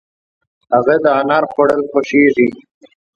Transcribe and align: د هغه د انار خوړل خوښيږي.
د 0.69 0.71
هغه 0.71 0.95
د 1.03 1.05
انار 1.19 1.43
خوړل 1.51 1.81
خوښيږي. 1.91 2.49